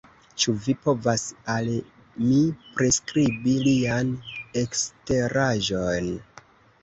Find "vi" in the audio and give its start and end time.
0.67-0.73